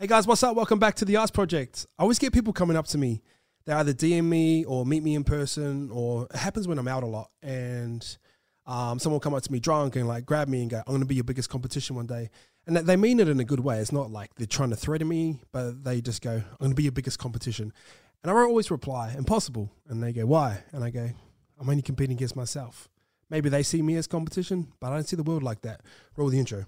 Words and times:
Hey 0.00 0.06
guys, 0.06 0.26
what's 0.26 0.42
up? 0.42 0.56
Welcome 0.56 0.78
back 0.78 0.94
to 0.94 1.04
the 1.04 1.16
Arts 1.16 1.30
Project. 1.30 1.84
I 1.98 2.04
always 2.04 2.18
get 2.18 2.32
people 2.32 2.54
coming 2.54 2.74
up 2.74 2.86
to 2.86 2.96
me. 2.96 3.20
They 3.66 3.74
either 3.74 3.92
DM 3.92 4.24
me 4.24 4.64
or 4.64 4.86
meet 4.86 5.02
me 5.02 5.14
in 5.14 5.24
person, 5.24 5.90
or 5.92 6.26
it 6.32 6.36
happens 6.36 6.66
when 6.66 6.78
I'm 6.78 6.88
out 6.88 7.02
a 7.02 7.06
lot. 7.06 7.28
And 7.42 8.02
um, 8.64 8.98
someone 8.98 9.16
will 9.16 9.20
come 9.20 9.34
up 9.34 9.42
to 9.42 9.52
me 9.52 9.60
drunk 9.60 9.96
and 9.96 10.08
like 10.08 10.24
grab 10.24 10.48
me 10.48 10.62
and 10.62 10.70
go, 10.70 10.78
I'm 10.78 10.84
going 10.86 11.00
to 11.00 11.06
be 11.06 11.16
your 11.16 11.24
biggest 11.24 11.50
competition 11.50 11.96
one 11.96 12.06
day. 12.06 12.30
And 12.66 12.78
they 12.78 12.96
mean 12.96 13.20
it 13.20 13.28
in 13.28 13.40
a 13.40 13.44
good 13.44 13.60
way. 13.60 13.78
It's 13.78 13.92
not 13.92 14.10
like 14.10 14.34
they're 14.36 14.46
trying 14.46 14.70
to 14.70 14.76
threaten 14.76 15.06
me, 15.06 15.38
but 15.52 15.84
they 15.84 16.00
just 16.00 16.22
go, 16.22 16.32
I'm 16.32 16.56
going 16.58 16.70
to 16.70 16.76
be 16.76 16.84
your 16.84 16.92
biggest 16.92 17.18
competition. 17.18 17.70
And 18.22 18.32
I 18.32 18.34
always 18.34 18.70
reply, 18.70 19.14
impossible. 19.14 19.70
And 19.86 20.02
they 20.02 20.14
go, 20.14 20.24
why? 20.24 20.62
And 20.72 20.82
I 20.82 20.88
go, 20.88 21.10
I'm 21.60 21.68
only 21.68 21.82
competing 21.82 22.16
against 22.16 22.36
myself. 22.36 22.88
Maybe 23.28 23.50
they 23.50 23.62
see 23.62 23.82
me 23.82 23.96
as 23.96 24.06
competition, 24.06 24.72
but 24.80 24.92
I 24.92 24.94
don't 24.94 25.06
see 25.06 25.16
the 25.16 25.24
world 25.24 25.42
like 25.42 25.60
that. 25.60 25.82
Roll 26.16 26.30
the 26.30 26.38
intro. 26.38 26.64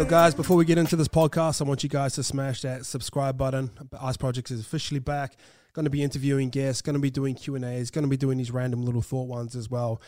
Yo, 0.00 0.06
guys, 0.06 0.34
before 0.34 0.56
we 0.56 0.64
get 0.64 0.78
into 0.78 0.96
this 0.96 1.08
podcast, 1.08 1.60
I 1.60 1.64
want 1.64 1.82
you 1.82 1.90
guys 1.90 2.14
to 2.14 2.22
smash 2.22 2.62
that 2.62 2.86
subscribe 2.86 3.36
button. 3.36 3.70
Ice 4.00 4.16
Projects 4.16 4.50
is 4.50 4.58
officially 4.58 4.98
back. 4.98 5.36
Going 5.74 5.84
to 5.84 5.90
be 5.90 6.02
interviewing 6.02 6.48
guests, 6.48 6.80
going 6.80 6.94
to 6.94 7.00
be 7.00 7.10
doing 7.10 7.34
Q&As, 7.34 7.90
going 7.90 8.04
to 8.04 8.08
be 8.08 8.16
doing 8.16 8.38
these 8.38 8.50
random 8.50 8.82
little 8.82 9.02
thought 9.02 9.28
ones 9.28 9.54
as 9.54 9.68
well. 9.68 10.00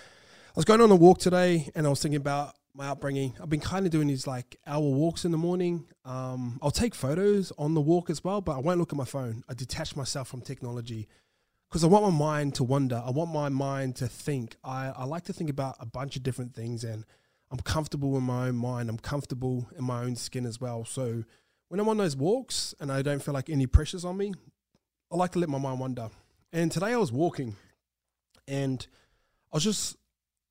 I 0.48 0.52
was 0.56 0.64
going 0.64 0.80
on 0.80 0.90
a 0.90 0.96
walk 0.96 1.18
today 1.18 1.68
and 1.74 1.86
I 1.86 1.90
was 1.90 2.00
thinking 2.00 2.16
about 2.16 2.54
my 2.74 2.88
upbringing. 2.88 3.34
I've 3.38 3.50
been 3.50 3.60
kind 3.60 3.84
of 3.84 3.92
doing 3.92 4.06
these 4.06 4.26
like 4.26 4.56
hour 4.66 4.80
walks 4.80 5.26
in 5.26 5.30
the 5.30 5.36
morning. 5.36 5.84
Um, 6.06 6.58
I'll 6.62 6.70
take 6.70 6.94
photos 6.94 7.52
on 7.58 7.74
the 7.74 7.82
walk 7.82 8.08
as 8.08 8.24
well, 8.24 8.40
but 8.40 8.56
I 8.56 8.60
won't 8.60 8.78
look 8.78 8.94
at 8.94 8.96
my 8.96 9.04
phone. 9.04 9.44
I 9.46 9.52
detach 9.52 9.94
myself 9.94 10.26
from 10.26 10.40
technology 10.40 11.06
because 11.68 11.84
I 11.84 11.88
want 11.88 12.10
my 12.10 12.18
mind 12.18 12.54
to 12.54 12.64
wander. 12.64 13.02
I 13.04 13.10
want 13.10 13.30
my 13.30 13.50
mind 13.50 13.96
to 13.96 14.08
think. 14.08 14.56
I, 14.64 14.94
I 14.96 15.04
like 15.04 15.24
to 15.24 15.34
think 15.34 15.50
about 15.50 15.76
a 15.80 15.84
bunch 15.84 16.16
of 16.16 16.22
different 16.22 16.54
things 16.54 16.82
and 16.82 17.04
I'm 17.52 17.58
comfortable 17.58 18.16
in 18.16 18.22
my 18.22 18.48
own 18.48 18.56
mind. 18.56 18.88
I'm 18.88 18.98
comfortable 18.98 19.68
in 19.76 19.84
my 19.84 20.02
own 20.02 20.16
skin 20.16 20.46
as 20.46 20.58
well. 20.58 20.86
So 20.86 21.22
when 21.68 21.78
I'm 21.78 21.88
on 21.88 21.98
those 21.98 22.16
walks 22.16 22.74
and 22.80 22.90
I 22.90 23.02
don't 23.02 23.22
feel 23.22 23.34
like 23.34 23.50
any 23.50 23.66
pressures 23.66 24.06
on 24.06 24.16
me, 24.16 24.32
I 25.12 25.16
like 25.16 25.32
to 25.32 25.38
let 25.38 25.50
my 25.50 25.58
mind 25.58 25.78
wander. 25.78 26.08
And 26.50 26.72
today 26.72 26.94
I 26.94 26.96
was 26.96 27.12
walking 27.12 27.56
and 28.48 28.86
I 29.52 29.56
was 29.56 29.64
just 29.64 29.96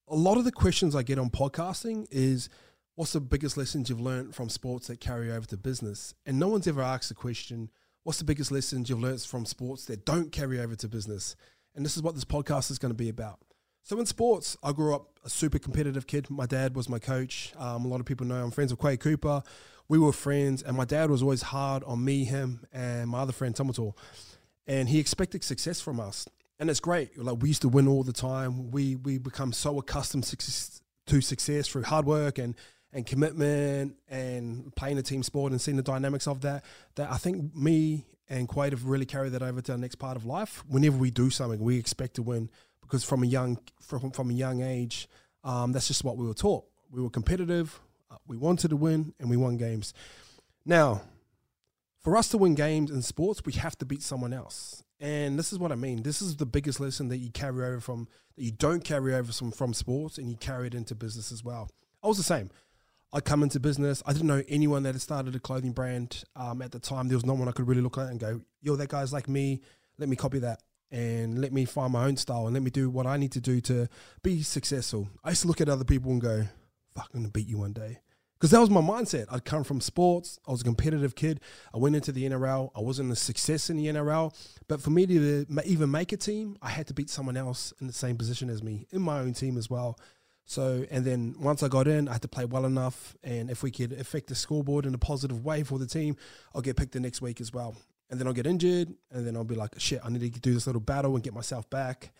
a 0.08 0.16
lot 0.16 0.38
of 0.38 0.44
the 0.44 0.52
questions 0.52 0.96
I 0.96 1.02
get 1.02 1.18
on 1.18 1.32
podcasting 1.32 2.06
is 2.12 2.50
what's 2.94 3.14
the 3.14 3.20
biggest 3.20 3.58
lessons 3.58 3.90
you've 3.90 4.00
learned 4.00 4.36
from 4.36 4.50
sports 4.50 4.86
that 4.88 5.00
carry 5.00 5.32
over 5.32 5.48
to 5.48 5.58
business? 5.58 6.14
And 6.28 6.38
no 6.38 6.50
one's 6.50 6.68
ever 6.68 6.84
asked 6.84 7.10
the 7.10 7.16
question, 7.16 7.72
what's 8.04 8.20
the 8.20 8.26
biggest 8.26 8.52
lessons 8.52 8.90
you've 8.90 9.02
learned 9.02 9.22
from 9.22 9.48
sports 9.48 9.86
that 9.86 10.06
don't 10.06 10.32
carry 10.32 10.60
over 10.60 10.76
to 10.76 10.88
business? 10.88 11.36
And 11.74 11.84
this 11.84 11.98
is 11.98 12.04
what 12.04 12.14
this 12.14 12.26
podcast 12.26 12.70
is 12.70 12.78
going 12.78 12.92
to 12.92 12.98
be 12.98 13.10
about. 13.10 13.40
So 13.84 14.00
in 14.00 14.06
sports, 14.06 14.58
I 14.64 14.72
grew 14.72 14.96
up 14.96 15.20
a 15.24 15.30
super 15.30 15.60
competitive 15.60 16.08
kid. 16.08 16.30
My 16.30 16.46
dad 16.46 16.76
was 16.76 16.88
my 16.88 17.00
coach. 17.00 17.54
Um, 17.58 17.86
a 17.86 17.88
lot 17.88 18.00
of 18.00 18.06
people 18.06 18.26
know 18.26 18.44
I'm 18.44 18.52
friends 18.52 18.72
with 18.72 18.80
Quade 18.80 19.00
Cooper. 19.00 19.44
We 19.88 20.00
were 20.00 20.14
friends, 20.14 20.64
and 20.64 20.78
my 20.78 20.86
dad 20.86 21.10
was 21.10 21.22
always 21.22 21.42
hard 21.42 21.84
on 21.84 22.04
me, 22.04 22.24
him, 22.24 22.66
and 22.72 23.10
my 23.10 23.20
other 23.20 23.34
friend 23.34 23.56
Tomato. 23.56 23.96
And 24.66 24.88
he 24.88 25.00
expected 25.00 25.44
success 25.44 25.82
from 25.82 26.00
us 26.00 26.28
and 26.62 26.70
it's 26.70 26.80
great. 26.80 27.18
Like 27.18 27.42
we 27.42 27.50
used 27.50 27.64
to 27.64 27.70
win 27.70 27.88
all 27.88 28.04
the 28.04 28.14
time. 28.14 28.70
We 28.70 28.96
we 28.96 29.18
become 29.18 29.52
so 29.52 29.80
accustomed 29.80 30.24
to 31.08 31.22
success 31.22 31.68
through 31.68 31.84
hard 31.84 32.06
work 32.06 32.38
and 32.38 32.56
and 32.94 33.06
commitment 33.06 33.96
and 34.08 34.74
playing 34.76 35.00
a 35.00 35.02
team 35.02 35.24
sport 35.24 35.52
and 35.52 35.60
seeing 35.60 35.76
the 35.76 35.84
dynamics 35.84 36.28
of 36.28 36.42
that. 36.42 36.64
That 36.96 37.12
I 37.12 37.18
think 37.18 37.56
me 37.56 38.06
and 38.30 38.48
Quade 38.48 38.74
have 38.74 38.86
really 38.86 39.08
carried 39.08 39.32
that 39.32 39.42
over 39.42 39.60
to 39.60 39.72
the 39.72 39.78
next 39.78 39.96
part 39.96 40.16
of 40.16 40.24
life. 40.24 40.64
Whenever 40.68 40.98
we 40.98 41.10
do 41.10 41.32
something, 41.32 41.60
we 41.60 41.78
expect 41.78 42.14
to 42.16 42.22
win 42.22 42.52
because 42.92 43.06
from 43.06 43.24
a 43.24 43.26
young 43.26 43.58
from 43.82 44.12
from 44.12 44.30
a 44.30 44.34
young 44.34 44.62
age, 44.62 45.08
um, 45.46 45.72
that's 45.72 45.88
just 45.88 46.04
what 46.04 46.18
we 46.18 46.28
were 46.28 46.34
taught. 46.34 46.66
We 46.92 47.02
were 47.02 47.10
competitive. 47.10 47.80
Uh, 48.12 48.18
we 48.28 48.36
wanted 48.36 48.68
to 48.72 48.76
win, 48.76 49.14
and 49.18 49.30
we 49.30 49.38
won 49.38 49.56
games. 49.56 49.94
Now, 50.66 51.02
for 52.02 52.18
us 52.18 52.28
to 52.30 52.38
win 52.38 52.54
games 52.54 52.92
in 52.92 53.02
sports, 53.02 53.44
we 53.46 53.54
have 53.54 53.78
to 53.78 53.86
beat 53.86 54.04
someone 54.04 54.34
else. 54.34 54.84
And 55.00 55.40
this 55.40 55.54
is 55.54 55.58
what 55.58 55.72
I 55.72 55.76
mean. 55.76 56.04
This 56.04 56.22
is 56.22 56.36
the 56.36 56.46
biggest 56.46 56.80
lesson 56.82 57.08
that 57.08 57.18
you 57.18 57.32
carry 57.32 57.66
over 57.66 57.80
from 57.80 58.10
that 58.36 58.44
you 58.44 58.52
don't 58.52 58.84
carry 58.84 59.16
over 59.16 59.32
from 59.32 59.52
from 59.52 59.74
sports, 59.74 60.18
and 60.18 60.30
you 60.30 60.36
carry 60.36 60.68
it 60.68 60.76
into 60.76 60.94
business 60.94 61.32
as 61.32 61.46
well. 61.46 61.70
I 62.04 62.08
was 62.08 62.18
the 62.18 62.24
same. 62.24 62.50
I 63.14 63.22
come 63.22 63.42
into 63.42 63.60
business. 63.62 64.04
I 64.06 64.12
didn't 64.12 64.28
know 64.28 64.44
anyone 64.50 64.84
that 64.84 64.96
had 64.96 65.02
started 65.02 65.34
a 65.36 65.40
clothing 65.40 65.72
brand 65.72 66.24
um, 66.36 66.62
at 66.62 66.72
the 66.72 66.80
time. 66.80 67.08
There 67.08 67.18
was 67.18 67.26
no 67.26 67.34
one 67.34 67.48
I 67.48 67.52
could 67.52 67.68
really 67.68 67.82
look 67.82 67.98
at 67.98 68.10
and 68.10 68.20
go, 68.20 68.42
"Yo, 68.62 68.76
that 68.76 68.90
guy's 68.90 69.14
like 69.14 69.30
me. 69.30 69.62
Let 69.98 70.10
me 70.10 70.18
copy 70.18 70.40
that." 70.40 70.62
And 70.92 71.40
let 71.40 71.54
me 71.54 71.66
find 71.66 71.94
my 71.94 72.06
own 72.06 72.18
style 72.18 72.46
and 72.46 72.54
let 72.54 72.64
me 72.64 72.70
do 72.70 72.90
what 72.90 73.06
I 73.08 73.18
need 73.18 73.32
to 73.34 73.42
do 73.42 73.62
to 73.62 73.88
be 74.24 74.42
successful. 74.44 75.10
I 75.24 75.30
used 75.30 75.44
to 75.44 75.48
look 75.48 75.62
at 75.62 75.70
other 75.70 75.86
people 75.86 76.12
and 76.12 76.22
go, 76.22 76.44
fuck, 76.94 77.10
I'm 77.14 77.22
gonna 77.22 77.32
beat 77.32 77.48
you 77.48 77.58
one 77.58 77.74
day 77.74 78.00
because 78.42 78.52
that 78.52 78.60
was 78.60 78.72
my 78.72 78.82
mindset. 78.82 79.28
I'd 79.32 79.46
come 79.46 79.64
from 79.64 79.80
sports. 79.80 80.40
I 80.48 80.52
was 80.52 80.62
a 80.62 80.64
competitive 80.64 81.14
kid. 81.14 81.40
I 81.74 81.78
went 81.78 81.96
into 81.96 82.12
the 82.12 82.28
NRL. 82.28 82.72
I 82.76 82.80
wasn't 82.80 83.12
a 83.12 83.16
success 83.16 83.70
in 83.70 83.78
the 83.78 83.86
NRL, 83.86 84.36
but 84.68 84.82
for 84.82 84.90
me 84.90 85.06
to 85.06 85.46
even 85.64 85.92
make 85.92 86.12
a 86.12 86.18
team, 86.18 86.58
I 86.60 86.70
had 86.70 86.88
to 86.88 86.94
beat 86.96 87.12
someone 87.12 87.38
else 87.38 87.72
in 87.80 87.86
the 87.86 87.94
same 87.94 88.18
position 88.18 88.50
as 88.50 88.64
me 88.64 88.88
in 88.90 89.02
my 89.02 89.20
own 89.20 89.34
team 89.34 89.58
as 89.58 89.70
well. 89.70 90.00
So, 90.46 90.86
and 90.90 91.06
then 91.06 91.36
once 91.40 91.62
I 91.62 91.68
got 91.68 91.88
in, 91.88 92.08
I 92.08 92.14
had 92.14 92.24
to 92.24 92.28
play 92.28 92.46
well 92.46 92.66
enough. 92.66 93.16
And 93.24 93.52
if 93.52 93.62
we 93.62 93.70
could 93.70 93.94
affect 93.94 94.28
the 94.28 94.36
scoreboard 94.36 94.88
in 94.88 94.96
a 94.96 94.98
positive 94.98 95.46
way 95.46 95.62
for 95.62 95.78
the 95.78 95.86
team, 95.86 96.18
I'll 96.56 96.62
get 96.62 96.78
picked 96.78 96.94
the 96.94 97.00
next 97.00 97.22
week 97.22 97.40
as 97.42 97.54
well. 97.54 97.76
And 98.12 98.20
then 98.20 98.28
I'll 98.28 98.34
get 98.34 98.46
injured, 98.46 98.94
and 99.10 99.26
then 99.26 99.38
I'll 99.38 99.46
be 99.46 99.56
like, 99.56 99.80
shit, 99.80 100.02
I 100.04 100.10
need 100.10 100.34
to 100.34 100.40
do 100.40 100.54
this 100.54 100.68
little 100.68 100.82
battle 100.82 101.16
and 101.16 101.24
get 101.24 101.34
myself 101.34 101.70
back. 101.70 102.12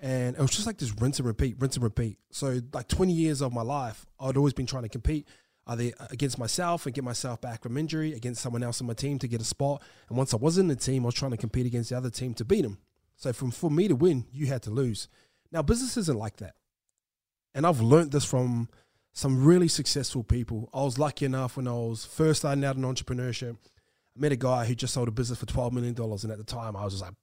And 0.00 0.36
it 0.36 0.40
was 0.40 0.50
just 0.50 0.66
like 0.66 0.76
this 0.76 0.92
rinse 1.00 1.18
and 1.18 1.26
repeat, 1.26 1.56
rinse 1.58 1.74
and 1.74 1.82
repeat. 1.82 2.18
So, 2.30 2.60
like 2.72 2.86
20 2.86 3.12
years 3.12 3.40
of 3.40 3.52
my 3.52 3.62
life, 3.62 4.06
I'd 4.20 4.36
always 4.36 4.52
been 4.52 4.66
trying 4.66 4.84
to 4.84 4.88
compete 4.88 5.26
either 5.66 5.90
against 6.10 6.38
myself 6.38 6.86
and 6.86 6.94
get 6.94 7.02
myself 7.02 7.40
back 7.40 7.62
from 7.62 7.76
injury, 7.76 8.12
against 8.12 8.42
someone 8.42 8.62
else 8.62 8.80
on 8.80 8.86
my 8.86 8.94
team 8.94 9.18
to 9.18 9.28
get 9.28 9.40
a 9.40 9.44
spot. 9.44 9.82
And 10.08 10.16
once 10.16 10.32
I 10.32 10.36
was 10.36 10.58
in 10.58 10.68
the 10.68 10.76
team, 10.76 11.04
I 11.04 11.06
was 11.06 11.14
trying 11.14 11.32
to 11.32 11.36
compete 11.36 11.66
against 11.66 11.90
the 11.90 11.96
other 11.96 12.10
team 12.10 12.34
to 12.34 12.44
beat 12.44 12.62
them. 12.62 12.78
So 13.16 13.32
from 13.32 13.50
for 13.50 13.70
me 13.70 13.88
to 13.88 13.96
win, 13.96 14.26
you 14.32 14.46
had 14.46 14.62
to 14.62 14.70
lose. 14.70 15.08
Now 15.50 15.62
business 15.62 15.96
isn't 15.96 16.18
like 16.18 16.36
that, 16.36 16.54
and 17.54 17.66
I've 17.66 17.80
learned 17.80 18.12
this 18.12 18.24
from 18.24 18.68
some 19.12 19.44
really 19.44 19.68
successful 19.68 20.22
people. 20.22 20.70
I 20.72 20.82
was 20.82 20.98
lucky 20.98 21.24
enough 21.24 21.56
when 21.56 21.66
I 21.66 21.72
was 21.72 22.04
first 22.04 22.40
starting 22.40 22.64
out 22.64 22.76
in 22.76 22.82
entrepreneurship. 22.82 23.56
Met 24.18 24.32
a 24.32 24.36
guy 24.36 24.64
who 24.64 24.74
just 24.74 24.94
sold 24.94 25.08
a 25.08 25.12
business 25.12 25.38
for 25.38 25.46
twelve 25.46 25.72
million 25.72 25.94
dollars, 25.94 26.24
and 26.24 26.32
at 26.32 26.38
the 26.38 26.44
time 26.44 26.76
I 26.76 26.84
was 26.84 27.00
just 27.00 27.04
like, 27.04 27.14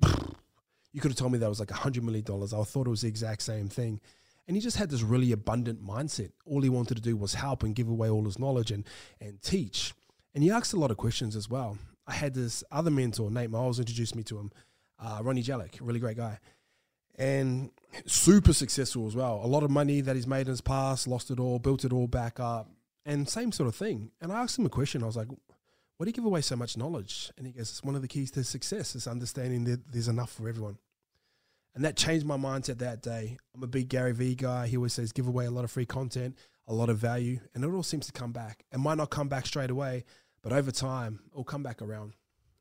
you 0.94 1.02
could 1.02 1.12
have 1.12 1.18
told 1.18 1.32
me 1.34 1.38
that 1.40 1.50
was 1.50 1.60
like 1.60 1.70
hundred 1.70 2.04
million 2.04 2.24
dollars. 2.24 2.54
I 2.54 2.64
thought 2.64 2.88
it 2.88 2.90
was 2.90 3.02
the 3.02 3.10
exact 3.10 3.42
same 3.42 3.68
thing. 3.68 4.00
And 4.48 4.56
he 4.56 4.62
just 4.62 4.78
had 4.78 4.92
this 4.92 5.02
really 5.02 5.32
abundant 5.32 5.84
mindset. 5.84 6.32
All 6.46 6.62
he 6.62 6.70
wanted 6.70 6.96
to 6.96 7.02
do 7.02 7.18
was 7.18 7.34
help 7.34 7.64
and 7.64 7.74
give 7.74 7.90
away 7.90 8.10
all 8.10 8.24
his 8.26 8.38
knowledge 8.38 8.70
and, 8.70 8.86
and 9.20 9.42
teach. 9.42 9.94
And 10.36 10.44
he 10.44 10.52
asked 10.52 10.74
a 10.74 10.80
lot 10.80 10.92
of 10.92 10.98
questions 10.98 11.36
as 11.36 11.50
well. 11.50 11.80
I 12.06 12.14
had 12.14 12.36
this 12.36 12.64
other 12.72 12.92
mentor, 12.92 13.32
Nate 13.32 13.50
Myles, 13.50 13.80
introduced 13.80 14.16
me 14.16 14.22
to 14.24 14.38
him, 14.38 14.52
uh, 15.00 15.20
Ronnie 15.24 15.42
Jellick, 15.42 15.80
really 15.82 16.00
great 16.00 16.18
guy. 16.18 16.38
And 17.16 17.72
super 18.06 18.54
successful 18.54 19.08
as 19.08 19.16
well. 19.16 19.42
A 19.44 19.48
lot 19.48 19.64
of 19.64 19.72
money 19.72 20.02
that 20.02 20.16
he's 20.16 20.28
made 20.28 20.42
in 20.42 20.50
his 20.50 20.62
past, 20.62 21.08
lost 21.08 21.32
it 21.32 21.40
all, 21.40 21.58
built 21.58 21.84
it 21.84 21.92
all 21.92 22.08
back 22.08 22.40
up, 22.40 22.70
and 23.04 23.28
same 23.28 23.52
sort 23.52 23.68
of 23.68 23.76
thing. 23.76 24.12
And 24.22 24.32
I 24.32 24.44
asked 24.44 24.60
him 24.60 24.66
a 24.68 24.70
question. 24.70 25.02
I 25.02 25.08
was 25.08 25.18
like, 25.18 25.30
why 25.98 26.06
do 26.06 26.10
you 26.10 26.14
give 26.14 26.26
away 26.26 26.42
so 26.42 26.56
much 26.56 26.78
knowledge? 26.78 27.32
And 27.38 27.48
he 27.48 27.54
goes, 27.54 27.70
it's 27.70 27.84
one 27.84 27.96
of 27.96 28.02
the 28.02 28.08
keys 28.08 28.32
to 28.32 28.44
success 28.44 28.96
is 28.96 29.08
understanding 29.08 29.64
that 29.66 29.92
there's 29.92 30.08
enough 30.08 30.32
for 30.32 30.50
everyone. 30.50 30.78
And 31.74 31.84
that 31.84 31.98
changed 31.98 32.26
my 32.26 32.38
mindset 32.38 32.80
that 32.80 33.02
day. 33.02 33.38
I'm 33.54 33.64
a 33.64 33.68
big 33.68 33.90
Gary 33.90 34.14
Vee 34.14 34.36
guy. 34.36 34.68
He 34.68 34.78
always 34.78 34.94
says, 34.94 35.12
give 35.12 35.28
away 35.28 35.46
a 35.46 35.52
lot 35.52 35.64
of 35.64 35.72
free 35.72 35.86
content, 35.86 36.38
a 36.68 36.74
lot 36.74 36.90
of 36.90 36.98
value, 36.98 37.40
and 37.54 37.64
it 37.64 37.68
all 37.68 37.84
seems 37.84 38.06
to 38.08 38.14
come 38.14 38.32
back. 38.32 38.66
It 38.72 38.78
might 38.80 38.98
not 38.98 39.10
come 39.10 39.28
back 39.28 39.46
straight 39.46 39.70
away, 39.70 40.06
but 40.42 40.54
over 40.54 40.72
time, 40.72 41.20
it'll 41.32 41.44
come 41.44 41.64
back 41.64 41.82
around. 41.82 42.14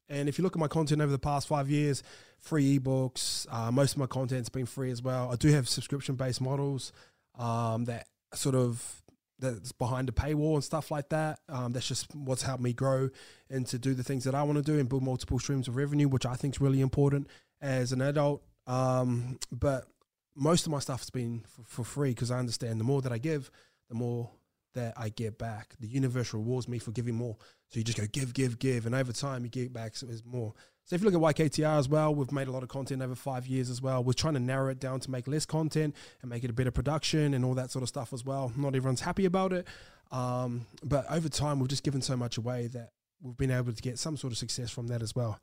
And 0.08 0.28
if 0.28 0.38
you 0.38 0.42
look 0.42 0.56
at 0.56 0.60
my 0.60 0.68
content 0.68 1.00
over 1.00 1.12
the 1.12 1.18
past 1.18 1.48
five 1.48 1.70
years, 1.70 2.02
free 2.38 2.78
ebooks, 2.78 3.46
uh, 3.50 3.70
most 3.70 3.92
of 3.92 3.98
my 3.98 4.06
content's 4.06 4.48
been 4.48 4.66
free 4.66 4.90
as 4.90 5.02
well. 5.02 5.30
I 5.32 5.36
do 5.36 5.48
have 5.48 5.68
subscription 5.68 6.14
based 6.14 6.40
models 6.40 6.92
um, 7.38 7.84
that 7.87 8.06
sort 8.34 8.54
of 8.54 9.02
that's 9.38 9.72
behind 9.72 10.08
the 10.08 10.12
paywall 10.12 10.54
and 10.54 10.64
stuff 10.64 10.90
like 10.90 11.08
that. 11.10 11.40
Um, 11.48 11.72
that's 11.72 11.88
just 11.88 12.14
what's 12.14 12.42
helped 12.42 12.62
me 12.62 12.72
grow 12.72 13.10
and 13.50 13.66
to 13.66 13.78
do 13.78 13.94
the 13.94 14.04
things 14.04 14.25
that 14.25 14.34
I 14.34 14.42
want 14.42 14.56
to 14.56 14.62
do 14.62 14.78
and 14.78 14.88
build 14.88 15.02
multiple 15.02 15.38
streams 15.38 15.69
of 15.69 15.76
revenue, 15.76 16.08
which 16.08 16.26
I 16.26 16.34
think 16.34 16.54
is 16.54 16.60
really 16.60 16.81
important 16.81 17.28
as 17.60 17.92
an 17.92 18.00
adult 18.00 18.42
um, 18.66 19.38
but 19.52 19.86
most 20.34 20.66
of 20.66 20.72
my 20.72 20.78
stuff 20.78 21.00
has 21.00 21.10
been 21.10 21.44
for, 21.46 21.62
for 21.64 21.84
free 21.84 22.10
because 22.10 22.31
I 22.31 22.38
understand 22.38 22.81
the 22.81 22.84
more 22.84 23.02
that 23.02 23.12
I 23.12 23.19
give, 23.19 23.50
the 23.88 23.94
more 23.94 24.31
that 24.75 24.94
I 24.97 25.09
get 25.09 25.38
back. 25.38 25.75
The 25.81 25.87
universe 25.87 26.32
rewards 26.35 26.69
me 26.69 26.79
for 26.79 26.93
giving 26.93 27.15
more. 27.15 27.37
So 27.69 27.79
you 27.79 27.85
just 27.85 27.99
go 27.99 28.06
give, 28.11 28.35
give, 28.35 28.59
give, 28.59 28.87
and 28.87 28.94
over 28.94 29.12
time 29.12 29.44
you 29.44 29.50
get 29.50 29.73
back 29.73 29.97
so 29.97 30.06
there's 30.06 30.25
more. 30.25 30.53
So 30.85 30.94
if 30.94 31.03
you 31.03 31.11
look 31.11 31.15
at 31.15 31.37
YKTR 31.37 31.79
as 31.79 31.88
well, 31.88 32.15
we've 32.15 32.31
made 32.31 32.47
a 32.47 32.53
lot 32.53 32.62
of 32.62 32.69
content 32.69 33.00
over 33.00 33.15
five 33.15 33.47
years 33.47 33.71
as 33.71 33.81
well. 33.81 34.05
We're 34.05 34.12
trying 34.12 34.35
to 34.35 34.41
narrow 34.41 34.69
it 34.69 34.81
down 34.81 35.00
to 35.00 35.11
make 35.11 35.26
less 35.26 35.47
content 35.47 35.97
and 36.21 36.31
make 36.31 36.44
it 36.44 36.50
a 36.50 36.53
better 36.53 36.71
production 36.71 37.32
and 37.32 37.44
all 37.44 37.55
that 37.55 37.71
sort 37.71 37.82
of 37.82 37.88
stuff 37.88 38.12
as 38.12 38.25
well. 38.25 38.53
Not 38.55 38.75
everyone's 38.75 39.00
happy 39.00 39.25
about 39.25 39.55
it, 39.55 39.67
um, 40.12 40.67
but 40.82 41.11
over 41.11 41.31
time 41.31 41.59
we've 41.59 41.69
just 41.69 41.85
given 41.85 42.03
so 42.03 42.17
much 42.17 42.37
away 42.37 42.67
that 42.69 42.91
we've 43.23 43.37
been 43.37 43.50
able 43.50 43.73
to 43.73 43.82
get 43.82 43.99
some 43.99 44.17
sort 44.19 44.32
of 44.32 44.38
success 44.38 44.71
from 44.71 44.88
that 44.88 45.00
as 45.00 45.15
well. 45.15 45.41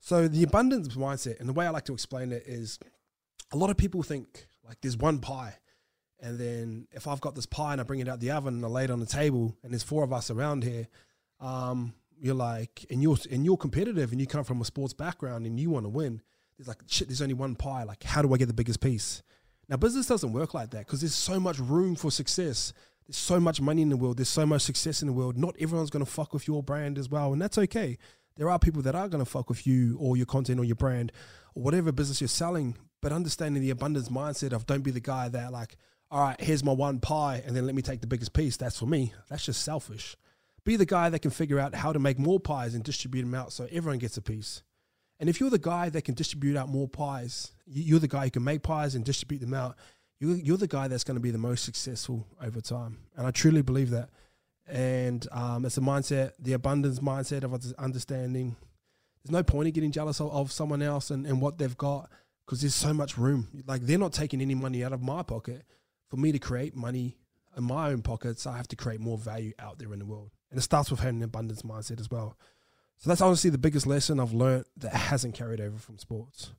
So 0.00 0.26
the 0.26 0.42
abundance 0.42 0.88
mindset, 0.94 1.38
and 1.38 1.48
the 1.48 1.52
way 1.52 1.66
I 1.66 1.70
like 1.70 1.84
to 1.86 1.92
explain 1.92 2.32
it 2.32 2.44
is, 2.46 2.78
a 3.52 3.56
lot 3.56 3.68
of 3.68 3.76
people 3.76 4.02
think 4.02 4.46
like 4.64 4.78
there's 4.80 4.96
one 4.96 5.18
pie. 5.18 5.54
And 6.20 6.38
then 6.38 6.88
if 6.92 7.06
I've 7.06 7.20
got 7.20 7.34
this 7.34 7.46
pie 7.46 7.72
and 7.72 7.80
I 7.80 7.84
bring 7.84 8.00
it 8.00 8.08
out 8.08 8.20
the 8.20 8.32
oven 8.32 8.54
and 8.54 8.64
I 8.64 8.68
lay 8.68 8.84
it 8.84 8.90
on 8.90 9.00
the 9.00 9.06
table 9.06 9.56
and 9.62 9.72
there's 9.72 9.82
four 9.82 10.02
of 10.02 10.12
us 10.12 10.30
around 10.30 10.64
here, 10.64 10.88
um, 11.40 11.94
you're 12.20 12.34
like, 12.34 12.84
and 12.90 13.02
you're 13.02 13.16
and 13.30 13.44
you're 13.44 13.56
competitive 13.56 14.10
and 14.10 14.20
you 14.20 14.26
come 14.26 14.44
from 14.44 14.60
a 14.60 14.64
sports 14.64 14.92
background 14.92 15.46
and 15.46 15.60
you 15.60 15.70
want 15.70 15.84
to 15.84 15.90
win. 15.90 16.20
There's 16.56 16.68
like 16.68 16.78
shit. 16.86 17.08
There's 17.08 17.22
only 17.22 17.34
one 17.34 17.54
pie. 17.54 17.84
Like, 17.84 18.02
how 18.02 18.22
do 18.22 18.34
I 18.34 18.36
get 18.36 18.46
the 18.46 18.54
biggest 18.54 18.80
piece? 18.80 19.22
Now, 19.68 19.76
business 19.76 20.06
doesn't 20.06 20.32
work 20.32 20.54
like 20.54 20.70
that 20.70 20.86
because 20.86 21.00
there's 21.00 21.14
so 21.14 21.38
much 21.38 21.58
room 21.58 21.94
for 21.94 22.10
success. 22.10 22.72
There's 23.06 23.16
so 23.16 23.38
much 23.38 23.60
money 23.60 23.82
in 23.82 23.90
the 23.90 23.96
world. 23.96 24.18
There's 24.18 24.28
so 24.28 24.44
much 24.44 24.62
success 24.62 25.02
in 25.02 25.06
the 25.08 25.14
world. 25.14 25.38
Not 25.38 25.54
everyone's 25.60 25.90
going 25.90 26.04
to 26.04 26.10
fuck 26.10 26.32
with 26.32 26.48
your 26.48 26.62
brand 26.62 26.98
as 26.98 27.08
well, 27.08 27.32
and 27.32 27.40
that's 27.40 27.58
okay. 27.58 27.96
There 28.36 28.50
are 28.50 28.58
people 28.58 28.82
that 28.82 28.94
are 28.94 29.08
going 29.08 29.24
to 29.24 29.30
fuck 29.30 29.48
with 29.48 29.66
you 29.66 29.96
or 30.00 30.16
your 30.16 30.26
content 30.26 30.60
or 30.60 30.64
your 30.64 30.76
brand 30.76 31.12
or 31.54 31.62
whatever 31.62 31.92
business 31.92 32.20
you're 32.20 32.28
selling. 32.28 32.76
But 33.00 33.12
understanding 33.12 33.62
the 33.62 33.70
abundance 33.70 34.08
mindset 34.08 34.52
of 34.52 34.66
don't 34.66 34.82
be 34.82 34.90
the 34.90 35.00
guy 35.00 35.28
that 35.28 35.52
like, 35.52 35.76
all 36.10 36.20
right, 36.20 36.40
here's 36.40 36.64
my 36.64 36.72
one 36.72 37.00
pie, 37.00 37.42
and 37.46 37.54
then 37.54 37.66
let 37.66 37.74
me 37.74 37.82
take 37.82 38.00
the 38.00 38.06
biggest 38.06 38.32
piece. 38.32 38.56
That's 38.56 38.78
for 38.78 38.86
me. 38.86 39.12
That's 39.28 39.44
just 39.44 39.62
selfish. 39.62 40.16
Be 40.64 40.76
the 40.76 40.86
guy 40.86 41.10
that 41.10 41.20
can 41.20 41.30
figure 41.30 41.58
out 41.58 41.74
how 41.74 41.92
to 41.92 41.98
make 41.98 42.18
more 42.18 42.40
pies 42.40 42.74
and 42.74 42.82
distribute 42.82 43.22
them 43.22 43.34
out 43.34 43.52
so 43.52 43.68
everyone 43.70 43.98
gets 43.98 44.16
a 44.16 44.22
piece. 44.22 44.62
And 45.20 45.28
if 45.28 45.40
you're 45.40 45.50
the 45.50 45.58
guy 45.58 45.88
that 45.90 46.02
can 46.02 46.14
distribute 46.14 46.56
out 46.56 46.68
more 46.68 46.88
pies, 46.88 47.52
you're 47.66 47.98
the 47.98 48.08
guy 48.08 48.24
who 48.24 48.30
can 48.30 48.44
make 48.44 48.62
pies 48.62 48.94
and 48.94 49.04
distribute 49.04 49.40
them 49.40 49.54
out. 49.54 49.76
You're, 50.20 50.56
the 50.56 50.66
guy 50.66 50.88
that's 50.88 51.04
going 51.04 51.16
to 51.16 51.20
be 51.20 51.30
the 51.30 51.38
most 51.38 51.64
successful 51.64 52.26
over 52.42 52.60
time. 52.60 52.98
And 53.16 53.26
I 53.26 53.30
truly 53.30 53.62
believe 53.62 53.90
that. 53.90 54.10
And 54.66 55.26
um, 55.30 55.64
it's 55.64 55.78
a 55.78 55.80
mindset, 55.80 56.32
the 56.40 56.54
abundance 56.54 56.98
mindset 56.98 57.44
of 57.44 57.54
understanding. 57.78 58.56
There's 59.22 59.32
no 59.32 59.44
point 59.44 59.68
in 59.68 59.74
getting 59.74 59.92
jealous 59.92 60.20
of, 60.20 60.32
of 60.32 60.50
someone 60.50 60.82
else 60.82 61.10
and, 61.10 61.24
and 61.24 61.40
what 61.40 61.58
they've 61.58 61.76
got 61.76 62.10
because 62.44 62.62
there's 62.62 62.74
so 62.74 62.92
much 62.92 63.16
room. 63.16 63.48
Like 63.66 63.82
they're 63.82 63.98
not 63.98 64.12
taking 64.12 64.40
any 64.40 64.54
money 64.54 64.82
out 64.82 64.92
of 64.92 65.02
my 65.02 65.22
pocket. 65.22 65.62
For 66.08 66.16
me 66.16 66.32
to 66.32 66.38
create 66.38 66.74
money 66.74 67.18
in 67.56 67.64
my 67.64 67.90
own 67.90 68.02
pockets, 68.02 68.46
I 68.46 68.56
have 68.56 68.68
to 68.68 68.76
create 68.76 69.00
more 69.00 69.18
value 69.18 69.52
out 69.58 69.78
there 69.78 69.92
in 69.92 69.98
the 69.98 70.06
world. 70.06 70.30
And 70.50 70.58
it 70.58 70.62
starts 70.62 70.90
with 70.90 71.00
having 71.00 71.18
an 71.18 71.24
abundance 71.24 71.62
mindset 71.62 72.00
as 72.00 72.10
well. 72.10 72.36
So 72.96 73.10
that's 73.10 73.20
honestly 73.20 73.50
the 73.50 73.58
biggest 73.58 73.86
lesson 73.86 74.18
I've 74.18 74.32
learned 74.32 74.64
that 74.78 74.94
hasn't 74.94 75.34
carried 75.34 75.60
over 75.60 75.78
from 75.78 75.98
sports. 75.98 76.52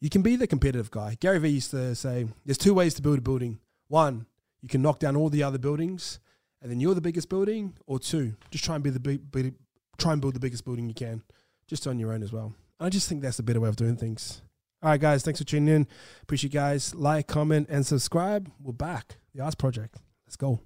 You 0.00 0.10
can 0.10 0.22
be 0.22 0.36
the 0.36 0.46
competitive 0.46 0.90
guy. 0.90 1.16
Gary 1.18 1.38
Vee 1.38 1.48
used 1.48 1.70
to 1.72 1.94
say, 1.94 2.26
there's 2.44 2.58
two 2.58 2.74
ways 2.74 2.94
to 2.94 3.02
build 3.02 3.18
a 3.18 3.22
building. 3.22 3.58
One, 3.88 4.26
you 4.62 4.68
can 4.68 4.82
knock 4.82 4.98
down 4.98 5.16
all 5.16 5.28
the 5.28 5.42
other 5.42 5.58
buildings 5.58 6.20
and 6.64 6.70
then 6.70 6.80
you're 6.80 6.94
the 6.94 7.02
biggest 7.02 7.28
building, 7.28 7.74
or 7.86 7.98
two, 7.98 8.34
just 8.50 8.64
try 8.64 8.74
and 8.74 8.82
be 8.82 8.88
the 8.88 8.98
big, 8.98 9.30
big 9.30 9.54
try 9.98 10.12
and 10.12 10.20
build 10.22 10.34
the 10.34 10.40
biggest 10.40 10.64
building 10.64 10.88
you 10.88 10.94
can, 10.94 11.22
just 11.66 11.86
on 11.86 11.98
your 11.98 12.10
own 12.10 12.22
as 12.22 12.32
well. 12.32 12.54
And 12.80 12.86
I 12.86 12.88
just 12.88 13.06
think 13.06 13.20
that's 13.20 13.38
a 13.38 13.42
better 13.42 13.60
way 13.60 13.68
of 13.68 13.76
doing 13.76 13.96
things. 13.96 14.40
All 14.84 14.90
right, 14.90 15.00
guys, 15.00 15.22
thanks 15.22 15.40
for 15.40 15.46
tuning 15.46 15.74
in. 15.74 15.86
Appreciate 16.22 16.52
you 16.52 16.60
guys. 16.60 16.94
Like, 16.94 17.26
comment, 17.26 17.68
and 17.70 17.86
subscribe. 17.86 18.50
We're 18.60 18.74
back. 18.74 19.16
The 19.34 19.42
Ask 19.42 19.56
Project. 19.56 19.96
Let's 20.26 20.36
go. 20.36 20.60